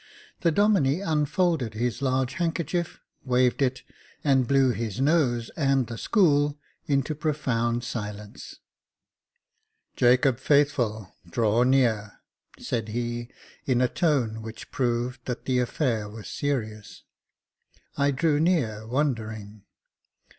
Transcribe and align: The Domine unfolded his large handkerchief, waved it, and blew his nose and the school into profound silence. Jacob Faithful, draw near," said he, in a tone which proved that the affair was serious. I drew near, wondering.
The 0.39 0.49
Domine 0.51 1.03
unfolded 1.03 1.75
his 1.75 2.01
large 2.01 2.33
handkerchief, 2.33 2.99
waved 3.23 3.61
it, 3.61 3.83
and 4.23 4.47
blew 4.47 4.71
his 4.71 4.99
nose 4.99 5.51
and 5.55 5.85
the 5.85 5.97
school 5.99 6.57
into 6.87 7.13
profound 7.13 7.83
silence. 7.83 8.55
Jacob 9.95 10.39
Faithful, 10.39 11.13
draw 11.29 11.61
near," 11.61 12.13
said 12.57 12.87
he, 12.87 13.29
in 13.67 13.79
a 13.79 13.87
tone 13.87 14.41
which 14.41 14.71
proved 14.71 15.23
that 15.25 15.45
the 15.45 15.59
affair 15.59 16.09
was 16.09 16.27
serious. 16.27 17.03
I 17.95 18.09
drew 18.09 18.39
near, 18.39 18.87
wondering. 18.87 19.65